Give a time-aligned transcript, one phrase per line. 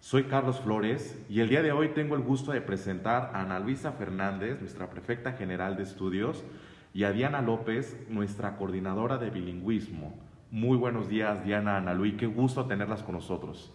[0.00, 3.60] Soy Carlos Flores y el día de hoy tengo el gusto de presentar a Ana
[3.60, 6.42] Luisa Fernández, nuestra prefecta general de estudios,
[6.94, 10.14] y a Diana López, nuestra coordinadora de bilingüismo.
[10.50, 13.74] Muy buenos días, Diana, Ana Luis, qué gusto tenerlas con nosotros.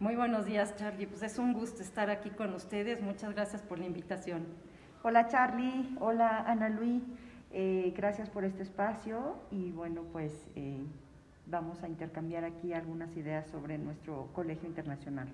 [0.00, 1.06] Muy buenos días, Charlie.
[1.06, 3.00] Pues es un gusto estar aquí con ustedes.
[3.00, 4.46] Muchas gracias por la invitación.
[5.04, 5.96] Hola, Charlie.
[6.00, 7.04] Hola, Ana Luis.
[7.52, 10.82] Eh, gracias por este espacio y bueno, pues eh,
[11.46, 15.28] vamos a intercambiar aquí algunas ideas sobre nuestro colegio internacional.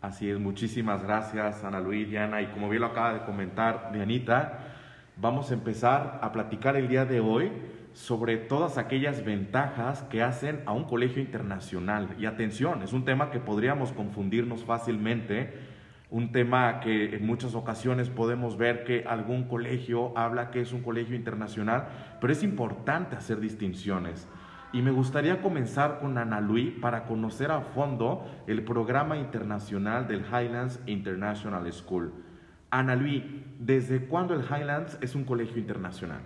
[0.00, 4.60] Así es, muchísimas gracias Ana Luis, Diana, y como bien lo acaba de comentar Dianita,
[5.18, 7.52] vamos a empezar a platicar el día de hoy
[7.92, 12.08] sobre todas aquellas ventajas que hacen a un colegio internacional.
[12.18, 15.52] Y atención, es un tema que podríamos confundirnos fácilmente,
[16.08, 20.80] un tema que en muchas ocasiones podemos ver que algún colegio habla que es un
[20.80, 21.88] colegio internacional,
[22.22, 24.26] pero es importante hacer distinciones.
[24.72, 30.24] Y me gustaría comenzar con Ana Luis para conocer a fondo el programa internacional del
[30.24, 32.12] Highlands International School.
[32.70, 33.24] Ana Luis,
[33.58, 36.20] ¿desde cuándo el Highlands es un colegio internacional?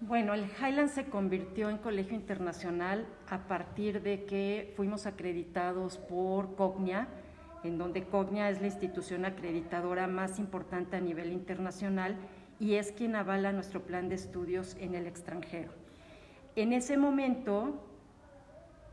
[0.00, 6.54] Bueno, el Highlands se convirtió en colegio internacional a partir de que fuimos acreditados por
[6.54, 7.08] Cognia,
[7.64, 12.16] en donde Cognia es la institución acreditadora más importante a nivel internacional
[12.60, 15.83] y es quien avala nuestro plan de estudios en el extranjero.
[16.56, 17.74] En ese momento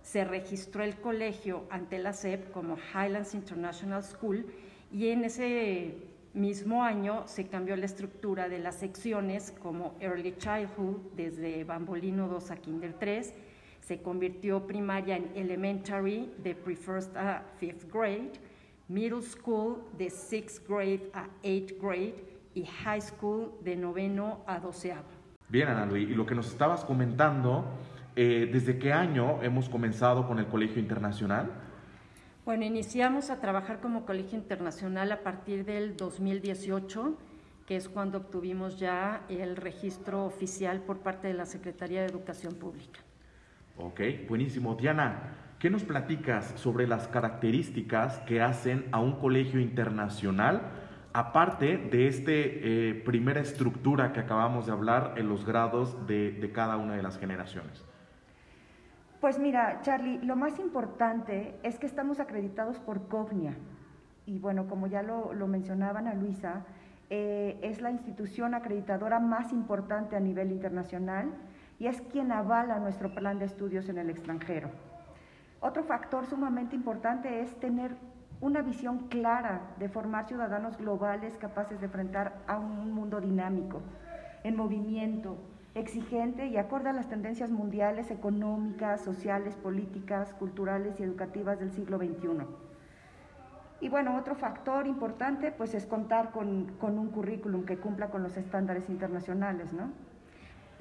[0.02, 4.48] se registró el colegio ante la SEP como Highlands International School
[4.92, 5.96] y en ese
[6.34, 12.50] mismo año se cambió la estructura de las secciones como Early Childhood desde Bambolino 2
[12.50, 13.34] a Kinder 3,
[13.82, 18.32] se convirtió primaria en Elementary de pre-first a fifth grade,
[18.88, 22.16] Middle School de sixth grade a eighth grade
[22.56, 25.21] y High School de noveno a doceavo.
[25.52, 27.66] Bien, Ana Luis, y lo que nos estabas comentando,
[28.16, 31.52] eh, ¿desde qué año hemos comenzado con el Colegio Internacional?
[32.46, 37.18] Bueno, iniciamos a trabajar como colegio internacional a partir del 2018,
[37.68, 42.56] que es cuando obtuvimos ya el registro oficial por parte de la Secretaría de Educación
[42.56, 43.02] Pública.
[43.78, 44.76] Ok, buenísimo.
[44.76, 50.62] Diana, ¿qué nos platicas sobre las características que hacen a un colegio internacional,
[51.14, 56.78] aparte de esta eh, primera estructura que acabamos de hablar en los grados de cada
[56.78, 57.86] una de las generaciones?
[59.22, 63.56] Pues mira, Charlie, lo más importante es que estamos acreditados por Cognia.
[64.26, 66.66] Y bueno, como ya lo, mencionaban a Luisa,
[67.12, 71.30] eh, es la institución acreditadora más importante a nivel internacional
[71.78, 74.72] y es quien avala nuestro plan de estudios en el extranjero.
[75.60, 77.96] Otro factor sumamente importante es tener
[78.42, 83.82] una visión clara de formar ciudadanos globales capaces de enfrentar a un mundo dinámico,
[84.44, 85.38] en movimiento,
[85.76, 91.98] exigente y acorde a las tendencias mundiales económicas, sociales, políticas, culturales y educativas del siglo
[91.98, 92.46] XXI.
[93.80, 98.38] Y bueno, otro factor importante pues es contar con, un currículum que cumpla con los
[98.38, 99.92] estándares internacionales, ¿no?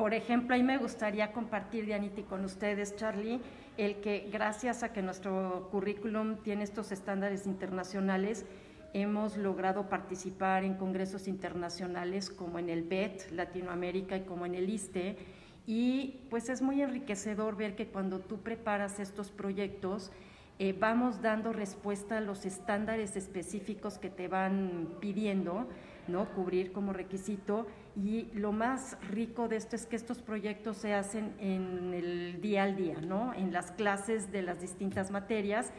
[0.00, 3.38] Por ejemplo, ahí me gustaría compartir, Dianity, con ustedes, Charlie,
[3.76, 8.46] el que gracias a que nuestro currículum tiene estos estándares internacionales,
[8.94, 14.68] Hemos logrado participar en congresos internacionales como en el BET Latinoamérica y como en el
[14.68, 15.16] ISTE
[15.64, 20.10] y pues es muy enriquecedor ver que cuando tú preparas estos proyectos
[20.58, 25.68] eh, vamos dando respuesta a los estándares específicos que te van pidiendo,
[26.08, 26.28] ¿no?
[26.34, 27.66] Cubrir como requisito
[28.02, 32.62] y lo más rico de esto es que estos proyectos se hacen en el día
[32.62, 33.34] al día, ¿no?
[33.34, 35.70] En las clases de las distintas materias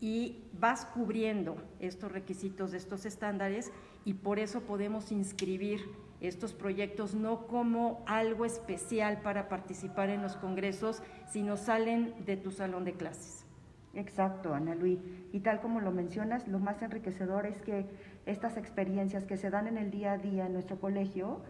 [0.00, 3.72] y vas cubriendo estos requisitos de estos estándares
[4.06, 5.80] y por eso podemos inscribir
[6.20, 12.52] estos proyectos no como algo especial para participar en los congresos, sino salen de tu
[12.52, 13.44] salón de clases.
[13.92, 14.98] Exacto, Ana Luis.
[15.32, 17.86] Y tal como lo mencionas, lo más enriquecedor es que
[18.24, 21.40] estas experiencias que se dan en el día a día en nuestro colegio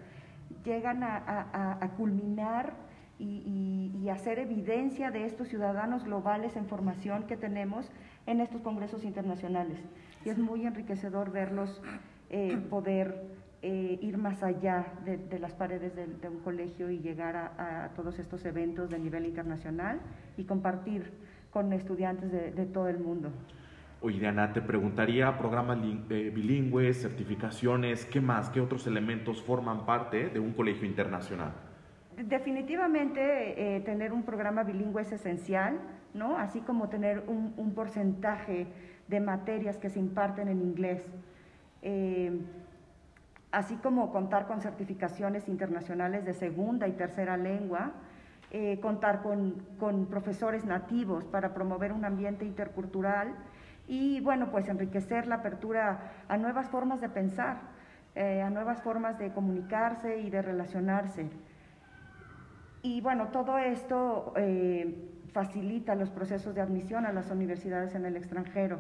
[0.65, 2.75] llegan a, culminar
[3.19, 7.91] y, hacer evidencia de estos ciudadanos globales en formación que tenemos
[8.27, 9.79] en estos congresos internacionales.
[10.25, 11.83] Y es muy enriquecedor verlos
[12.31, 17.91] eh, poder eh, ir más allá de, las paredes de, un colegio y llegar a,
[17.97, 19.99] todos estos eventos de nivel internacional
[20.37, 21.13] y compartir
[21.51, 23.31] con estudiantes de, todo el mundo.
[24.03, 25.79] Oye, Diana, te preguntaría programas
[26.11, 28.51] eh, bilingües, certificaciones, ¿qué más?
[28.51, 31.53] ¿Qué otros elementos forman parte de un colegio internacional?
[32.15, 35.79] Definitivamente eh, tener un programa bilingüe es esencial,
[36.13, 36.37] ¿no?
[36.37, 38.67] Así como tener un, porcentaje
[39.09, 41.03] de materias que se imparten en inglés.
[41.81, 42.39] Eh,
[43.51, 47.93] así como contar con certificaciones internacionales de segunda y tercera lengua,
[48.81, 53.35] contar con, con profesores nativos para promover un ambiente intercultural
[53.89, 57.59] y bueno, pues enriquecer la apertura a nuevas formas de pensar,
[58.15, 61.29] eh, a nuevas formas de comunicarse y de relacionarse.
[62.83, 68.17] Y bueno, todo esto eh, facilita los procesos de admisión a las universidades en el
[68.17, 68.79] extranjero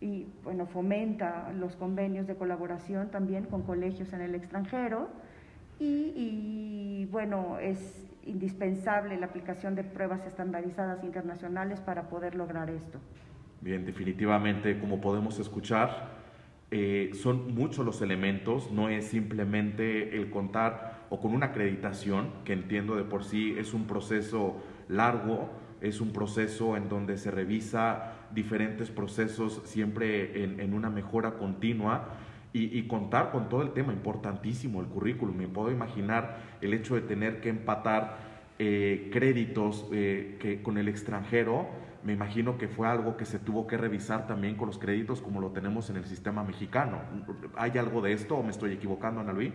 [0.00, 5.08] y bueno, fomenta los convenios de colaboración también con colegios en el extranjero
[5.78, 12.98] y, y bueno, es indispensable la aplicación de pruebas estandarizadas internacionales para poder lograr esto.
[13.62, 16.08] Bien, definitivamente, como podemos escuchar,
[16.72, 22.54] eh, son muchos los elementos, no es simplemente el contar o con una acreditación, que
[22.54, 25.48] entiendo de por sí es un proceso largo,
[25.80, 32.08] es un proceso en donde se revisa diferentes procesos siempre en, una mejora continua
[32.52, 35.36] y, contar con todo el tema importantísimo, el currículum.
[35.36, 38.18] Me puedo imaginar el hecho de tener que empatar
[38.58, 41.68] eh, créditos eh, que, con el extranjero
[42.04, 45.40] me imagino que fue algo que se tuvo que revisar también con los créditos como
[45.40, 47.00] lo tenemos en el sistema mexicano.
[47.56, 49.52] ¿Hay algo de esto o me estoy equivocando, Ana Luis?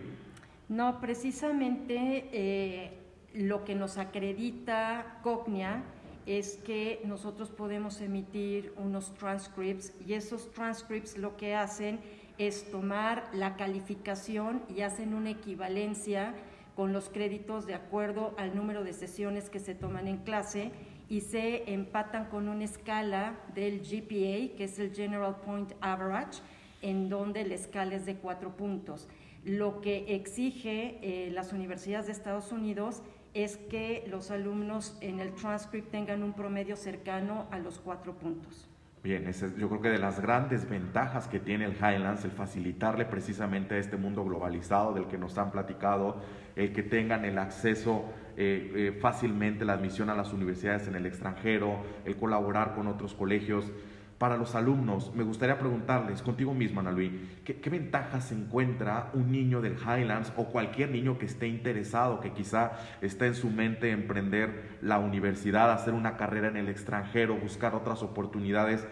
[0.68, 2.98] No, precisamente eh,
[3.34, 5.82] lo que nos acredita Cognia
[6.26, 12.00] es que nosotros podemos emitir unos transcripts y esos transcripts lo que hacen
[12.36, 16.34] es tomar la calificación y hacen una equivalencia
[16.76, 20.70] con los créditos de acuerdo al número de sesiones que se toman en clase
[21.08, 26.40] y se empatan con una escala del GPA, que es el General Point Average,
[26.82, 29.08] en donde la escala es de cuatro puntos.
[29.44, 33.02] Lo que exige eh, las universidades de Estados Unidos
[33.34, 38.68] es que los alumnos en el transcript tengan un promedio cercano a los cuatro puntos.
[39.08, 39.24] Bien,
[39.56, 43.78] yo creo que de las grandes ventajas que tiene el Highlands, el facilitarle precisamente a
[43.78, 46.20] este mundo globalizado del que nos han platicado,
[46.56, 48.04] el que tengan el acceso
[48.36, 53.14] eh, eh, fácilmente, la admisión a las universidades en el extranjero, el colaborar con otros
[53.14, 53.72] colegios.
[54.18, 57.12] Para los alumnos, me gustaría preguntarles, contigo mismo, Ana Luis,
[57.44, 62.32] ¿qué, ¿qué, ventajas encuentra un niño del Highlands o cualquier niño que esté interesado, que
[62.32, 67.76] quizá está en su mente emprender la universidad, hacer una carrera en el extranjero, buscar
[67.76, 68.84] otras oportunidades?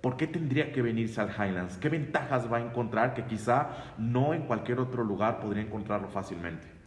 [0.00, 1.76] ¿Por qué tendría que venirse al Highlands?
[1.78, 6.79] ¿Qué ventajas va a encontrar que quizá no en cualquier otro lugar podría encontrarlo fácilmente?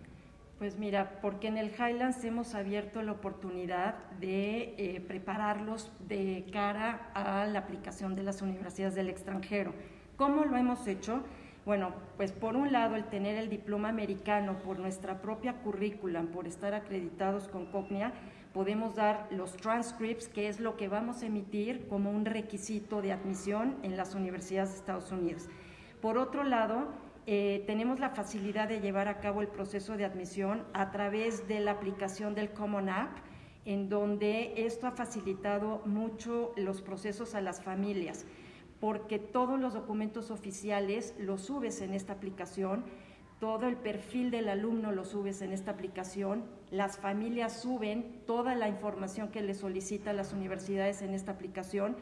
[0.63, 7.11] Pues mira, porque en el Highlands hemos abierto la oportunidad de eh, prepararlos de cara
[7.13, 9.73] a la aplicación de las universidades del extranjero.
[10.15, 11.21] ¿Cómo lo hemos hecho?
[11.65, 16.47] Bueno, pues por un lado el tener el diploma americano por nuestra propia currícula, por
[16.47, 18.13] estar acreditados con Cognia,
[18.53, 23.11] podemos dar los transcripts, que es lo que vamos a emitir como un requisito de
[23.11, 25.49] admisión en las universidades de Estados Unidos.
[26.01, 26.87] Por otro lado,
[27.25, 31.61] eh, tenemos la facilidad de llevar a cabo el proceso de admisión a través de
[31.61, 33.17] la aplicación del Common App,
[33.65, 38.25] en donde esto ha facilitado mucho los procesos a las familias,
[38.81, 42.83] porque todos los documentos oficiales los subes en esta aplicación,
[43.39, 48.67] todo el perfil del alumno lo subes en esta aplicación, las familias suben toda la
[48.67, 51.95] información que les solicitan las universidades en esta aplicación,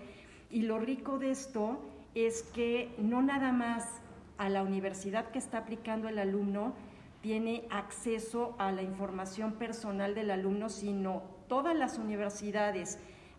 [0.49, 1.79] y lo rico de esto
[2.15, 4.01] es que no nada más
[4.41, 6.73] a la universidad que está aplicando el alumno
[7.21, 12.97] tiene acceso a la información personal del alumno, sino todas las universidades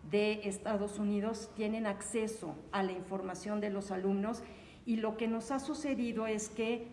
[0.09, 4.43] de Estados Unidos tienen acceso a la información de los alumnos.
[4.85, 6.87] Y lo que nos ha sucedido es que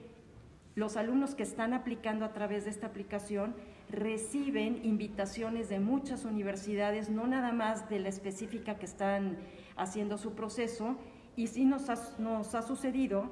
[0.74, 3.54] los alumnos que están aplicando a través de esta aplicación
[3.90, 9.38] reciben invitaciones de muchas universidades, no nada más de la específica que están
[9.76, 10.96] haciendo su proceso,
[11.36, 11.86] y sí nos
[12.18, 13.30] nos ha sucedido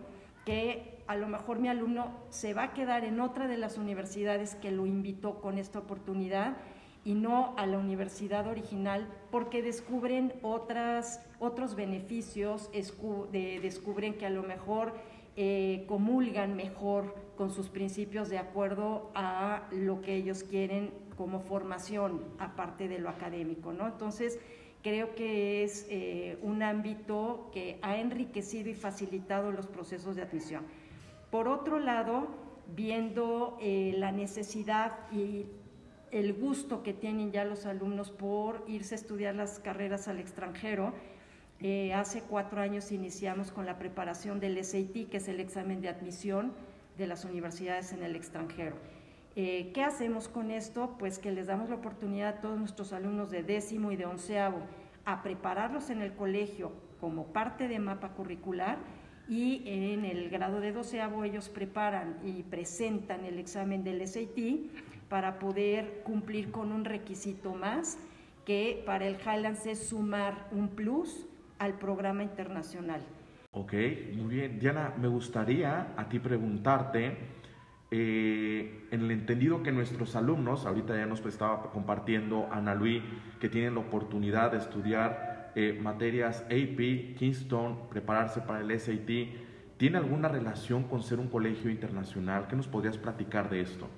[0.48, 4.54] que a lo mejor mi alumno se va a quedar en otra de las universidades
[4.54, 6.56] que lo invitó con esta oportunidad
[7.04, 14.42] y no a la universidad original porque descubren otras, otros beneficios, descubren que a lo
[14.42, 14.94] mejor
[15.36, 22.22] eh, comulgan mejor con sus principios de acuerdo a lo que ellos quieren como formación,
[22.38, 23.86] aparte de lo académico, ¿no?
[23.86, 24.38] Entonces,
[24.82, 30.64] creo que es eh, un ámbito que ha enriquecido y facilitado los procesos de admisión.
[31.30, 32.28] Por otro lado,
[32.74, 35.46] viendo eh, la necesidad y
[36.10, 40.94] el gusto que tienen ya los alumnos por irse a estudiar las carreras al extranjero,
[41.60, 45.88] Eh, hace cuatro años iniciamos con la preparación del SAT, que es el examen de
[45.88, 46.52] admisión
[46.96, 48.76] de las universidades en el extranjero.
[49.40, 50.96] Eh, ¿Qué hacemos con esto?
[50.98, 54.58] Pues que les damos la oportunidad a todos nuestros alumnos de décimo y de onceavo
[55.04, 58.78] a prepararlos en el colegio como parte de mapa curricular
[59.28, 65.38] y en el grado de doceavo ellos preparan y presentan el examen del SAT para
[65.38, 67.96] poder cumplir con un requisito más
[68.44, 71.28] que para el Highlands es sumar un plus
[71.60, 73.02] al programa internacional.
[73.52, 73.72] Ok,
[74.16, 74.58] muy bien.
[74.58, 77.37] Diana, me gustaría a ti preguntarte,
[77.90, 83.02] eh, en el entendido que nuestros alumnos, ahorita ya nos estaba compartiendo Ana Luis,
[83.40, 89.08] que tienen la oportunidad de estudiar eh, materias AP, Kingston, prepararse para el SAT,
[89.78, 92.46] ¿tiene alguna relación con ser un colegio internacional?
[92.46, 93.88] ¿Qué nos podrías platicar de esto?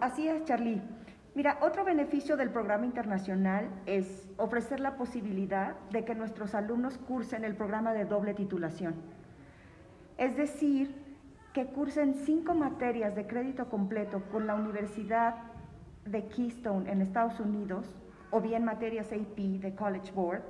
[0.00, 0.80] Así es, Charlie.
[1.34, 7.44] Mira, otro beneficio del programa internacional es ofrecer la posibilidad de que nuestros alumnos cursen
[7.44, 8.94] el programa de doble titulación.
[10.16, 11.07] Es decir,
[11.52, 15.34] que cursen cinco materias de crédito completo con la Universidad
[16.04, 17.86] de Keystone en Estados Unidos,
[18.30, 20.42] o bien materias AP de College Board,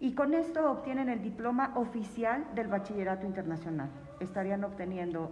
[0.00, 3.88] y con esto obtienen el diploma oficial del bachillerato internacional.
[4.20, 5.30] Estarían obteniendo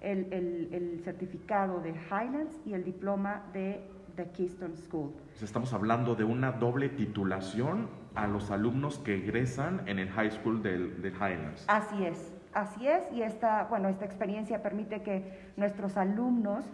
[0.00, 5.12] el, certificado de Highlands y el diploma de The Keystone School.
[5.40, 10.62] estamos hablando de una doble titulación a los alumnos que egresan en el High School
[10.62, 11.64] del, Highlands.
[11.68, 16.64] Así es, así es, y esta, bueno, esta experiencia permite que nuestros alumnos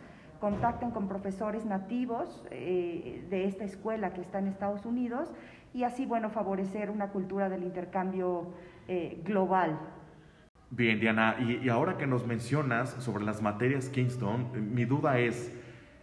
[0.40, 5.32] contacten con profesores nativos eh, de esta escuela que está en Estados Unidos
[5.72, 8.48] y así, bueno, favorecer una cultura del intercambio
[8.88, 9.78] eh, global
[10.70, 15.56] Bien, Diana, y, ahora que nos mencionas sobre las materias Kingston, mi duda es,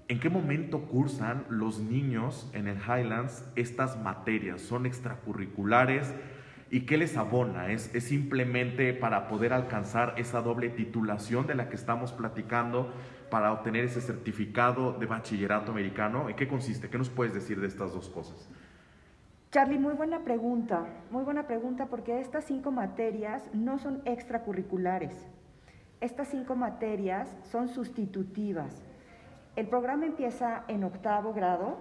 [0.07, 4.61] ¿en qué momento cursan los niños en el Highlands estas materias?
[4.61, 6.15] ¿Son extracurriculares?
[6.71, 7.71] ¿Y qué les abona?
[7.71, 12.91] ¿Es, ¿Es, simplemente para poder alcanzar esa doble titulación de la que estamos platicando,
[13.29, 16.29] para obtener ese certificado de bachillerato americano?
[16.29, 16.89] ¿En qué consiste?
[16.89, 18.49] ¿Qué nos puedes decir de estas dos cosas?
[19.53, 25.27] Charlie, muy buena pregunta, muy buena pregunta porque estas cinco materias no son extracurriculares.
[26.01, 28.83] Estas cinco materias son sustitutivas.
[29.55, 31.77] El programa empieza en octavo grado,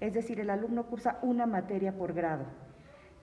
[0.00, 2.44] es decir, el alumno cursa una materia por grado.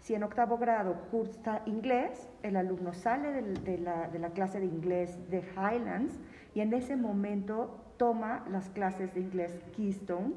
[0.04, 4.66] Si en octavo grado cursa inglés, el alumno sale de, la, de la clase de
[4.66, 6.20] inglés de Highlands
[6.54, 10.34] y en ese momento toma las clases de inglés Keystone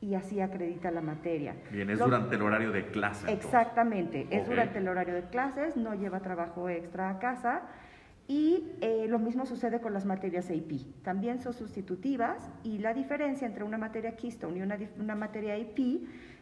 [0.00, 1.54] y así acredita la materia.
[1.70, 3.30] Bien, es durante el horario de clase.
[3.30, 7.60] Exactamente, es durante el horario de clases, no lleva trabajo extra a casa
[8.26, 11.02] y eh, lo mismo sucede con las materias AP.
[11.02, 15.78] También son sustitutivas y la diferencia entre una materia Keystone y una, una materia AP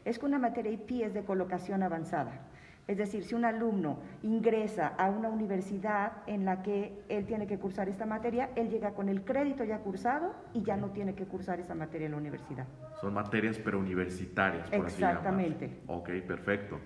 [0.04, 2.51] es que una materia AP es de colocación avanzada.
[2.92, 7.58] Es decir, si un alumno ingresa a una universidad en la que él tiene que
[7.58, 11.24] cursar esta materia, él llega con el crédito ya cursado y ya no tiene que
[11.24, 12.66] cursar esa materia en la universidad.
[13.00, 15.64] Son materias pero universitarias, por Exactamente.
[15.64, 16.78] así Ok, perfecto.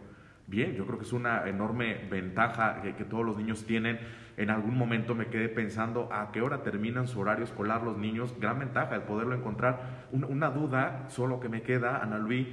[0.46, 3.98] Bien, yo creo que es una enorme ventaja que, todos los niños tienen.
[4.36, 8.32] En algún momento me quedé pensando a qué hora terminan su horario escolar los niños.
[8.38, 10.06] Gran ventaja el poderlo encontrar.
[10.12, 12.46] Una, una duda solo que me queda, Ana Luis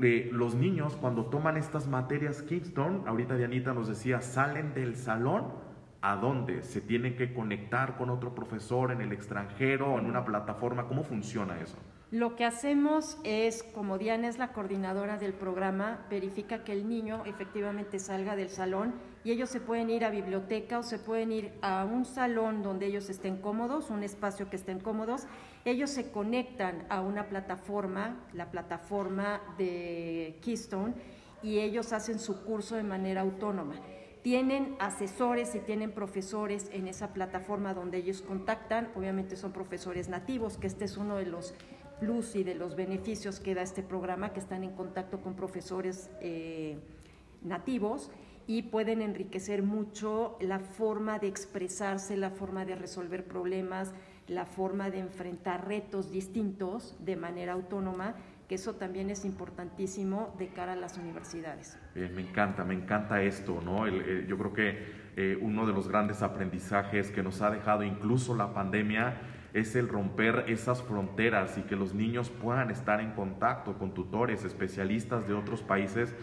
[0.00, 5.52] los niños cuando toman estas materias Kingston, ahorita Dianita nos decía, salen del salón,
[6.00, 6.62] ¿a dónde?
[6.62, 10.86] ¿Se tienen que conectar con otro profesor en el extranjero, en una plataforma?
[10.88, 11.76] ¿Cómo funciona eso?
[12.10, 17.22] Lo que hacemos es, como Diana es la coordinadora del programa, verifica que el niño
[17.24, 21.52] efectivamente salga del salón y ellos se pueden ir a biblioteca o se pueden ir
[21.62, 25.28] a un salón donde ellos estén cómodos, un espacio que estén cómodos.
[25.64, 30.94] Ellos se conectan a una plataforma, la plataforma de Keystone,
[31.42, 33.74] y ellos hacen su curso de manera autónoma
[34.22, 38.90] tienen asesores y tienen profesores en esa plataforma donde ellos contactan.
[38.94, 41.54] Obviamente son profesores nativos, que este es uno de los
[42.00, 46.10] plus y de los beneficios que da este programa, que están en contacto con profesores
[46.20, 46.78] eh,
[47.42, 48.10] nativos
[48.46, 53.92] y pueden enriquecer mucho la forma de expresarse, la forma de resolver problemas,
[54.26, 58.14] la forma de enfrentar retos distintos de manera autónoma,
[58.48, 61.78] que eso también es importantísimo de cara a las universidades.
[61.94, 63.86] Bien, me encanta, me encanta esto, ¿no?
[63.88, 68.54] yo creo que eh, uno de los grandes aprendizajes que nos ha dejado incluso la
[68.54, 69.14] pandemia
[69.52, 74.44] es el romper esas fronteras y que los niños puedan estar en contacto con tutores,
[74.44, 76.14] especialistas de otros países.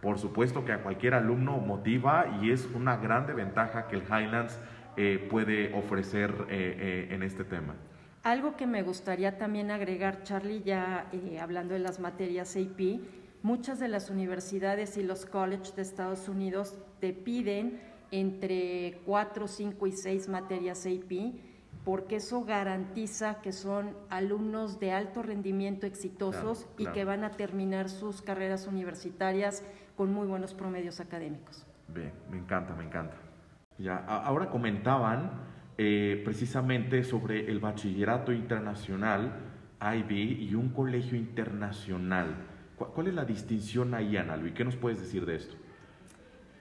[0.00, 4.58] Por supuesto que a cualquier alumno motiva y es una grande ventaja que el Highlands
[4.96, 7.74] eh, puede ofrecer eh, eh, en este tema.
[8.22, 13.00] Algo que me gustaría también agregar, Charlie, ya hablando de las materias AP,
[13.42, 17.80] muchas de las universidades y los colleges de Estados Unidos te piden
[18.10, 21.34] entre 4, 5 y 6 materias AP
[21.84, 27.88] porque eso garantiza que son alumnos de alto rendimiento exitosos y que van a terminar
[27.88, 29.62] sus carreras universitarias
[29.96, 31.66] con muy buenos promedios académicos.
[31.88, 33.16] Bien, me encanta, me encanta.
[33.88, 35.30] Ahora comentaban
[35.78, 39.32] eh, precisamente sobre el bachillerato internacional
[39.80, 42.36] IB y un colegio internacional.
[42.76, 44.52] ¿Cuál, es la distinción ahí, Ana Luis?
[44.54, 45.56] ¿Qué nos puedes decir de esto?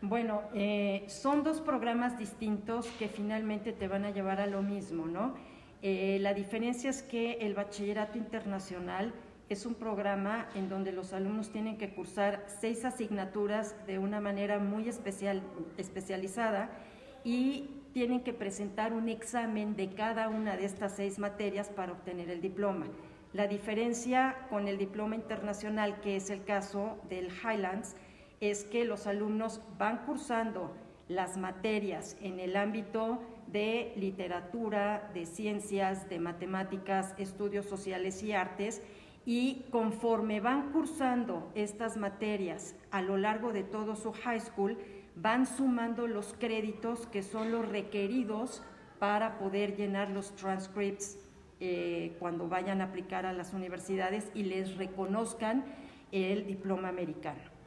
[0.01, 5.05] Bueno, eh, son dos programas distintos que finalmente te van a llevar a lo mismo,
[5.05, 5.35] ¿no?
[5.81, 9.13] Eh, la diferencia es que el bachillerato internacional
[9.49, 14.59] es un programa en donde los alumnos tienen que cursar seis asignaturas de una manera
[14.59, 15.41] muy especial,
[15.77, 16.69] especializada
[17.29, 22.27] y tienen que presentar un examen de cada una de estas seis materias para obtener
[22.31, 22.87] el diploma.
[23.33, 27.95] La diferencia con el diploma internacional, que es el caso del Highlands,
[28.41, 30.75] es que los alumnos van cursando
[31.07, 38.81] las materias en el ámbito de literatura, de ciencias, de matemáticas, estudios sociales y artes,
[39.23, 44.79] y conforme van cursando estas materias a lo largo de todo su high school,
[45.21, 48.63] van sumando los créditos que son los requeridos
[48.99, 51.17] para poder llenar los transcripts
[51.59, 55.65] eh, cuando vayan a aplicar a las universidades y les reconozcan
[56.11, 57.59] el diploma americano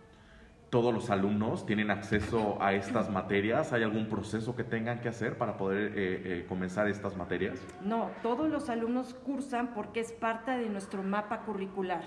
[0.72, 3.74] todos los alumnos tienen acceso a estas materias?
[3.74, 7.60] ¿Hay algún proceso que tengan que hacer para poder eh, eh, comenzar estas materias?
[7.82, 12.04] No, todos los alumnos cursan porque es parte de nuestro mapa curricular.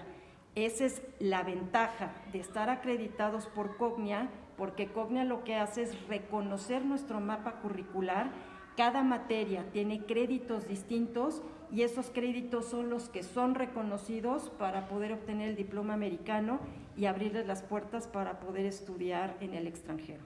[0.55, 6.07] Esa es la ventaja de estar acreditados por Cognia, porque Cognia lo que hace es
[6.07, 8.29] reconocer nuestro mapa curricular.
[8.77, 15.13] Cada materia tiene créditos distintos y esos créditos son los que son reconocidos para poder
[15.13, 16.59] obtener el diploma americano
[16.95, 20.23] y abrirles las puertas para poder estudiar en el extranjero.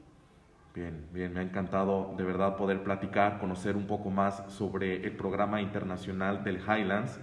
[0.75, 5.15] Bien, bien, me ha encantado de verdad poder platicar, conocer un poco más sobre el
[5.15, 7.19] programa internacional del Highlands.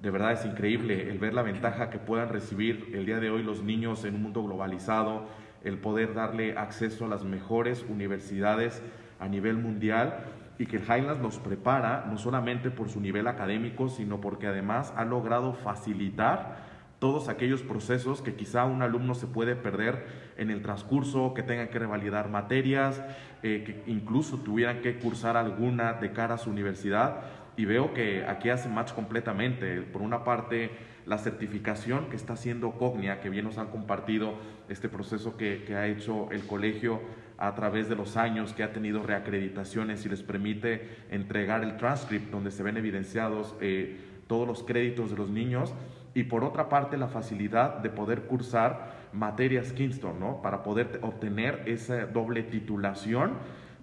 [0.00, 3.42] De verdad es increíble el ver la ventaja que puedan recibir el día de hoy
[3.42, 5.26] los niños en un mundo globalizado,
[5.66, 8.82] el poder darle acceso a las mejores universidades
[9.18, 10.24] a nivel mundial
[10.58, 14.92] y que el Highlands los prepara no solamente por su nivel académico, sino porque además
[14.96, 16.64] ha logrado facilitar
[16.98, 20.06] todos aquellos procesos que quizá un alumno se puede perder
[20.38, 23.02] en el transcurso, que tenga que revalidar materias,
[23.42, 27.20] eh, que incluso tuvieran que cursar alguna de cara a su universidad.
[27.58, 29.82] Y veo que aquí hace match completamente.
[29.82, 30.70] Por una parte,
[31.06, 34.34] la certificación que está haciendo Cognia, que bien nos han compartido
[34.68, 37.00] este proceso que, que ha hecho el colegio
[37.38, 42.30] a través de los años, que ha tenido reacreditaciones y les permite entregar el transcript
[42.30, 45.74] donde se ven evidenciados eh, todos los créditos de los niños
[46.14, 50.40] y por otra parte la facilidad de poder cursar materias Kingston, ¿no?
[50.42, 53.34] Para poder obtener esa doble titulación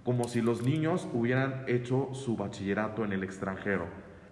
[0.03, 3.85] como si los niños hubieran hecho su bachillerato en el extranjero.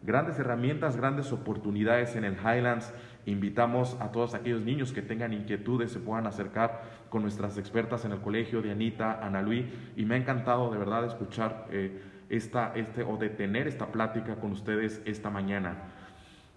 [0.03, 2.91] Grandes herramientas, grandes oportunidades en el Highlands.
[3.27, 8.11] Invitamos a todos aquellos niños que tengan inquietudes, se puedan acercar con nuestras expertas en
[8.11, 13.03] el colegio, Dianita, Ana Luis, y me ha encantado de verdad escuchar eh, esta, este,
[13.03, 15.83] o de tener esta plática con ustedes esta mañana.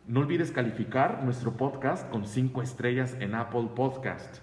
[0.06, 4.38] No olvides calificar nuestro podcast con cinco estrellas en Apple Podcast.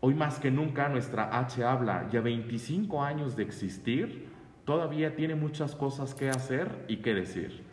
[0.00, 4.28] Hoy más que nunca nuestra H habla, ya 25 años de existir,
[4.64, 7.69] todavía tiene muchas cosas que hacer y que decir.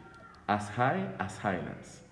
[0.50, 2.07] As high as Highlands.